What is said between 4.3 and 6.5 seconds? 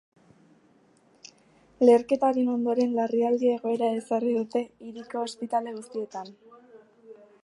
dute hiriko ospitale guztietan.